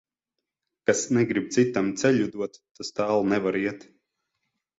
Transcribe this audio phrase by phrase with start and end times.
[0.89, 3.87] Kas negrib citam ceļu dot, tas tālu nevar iet.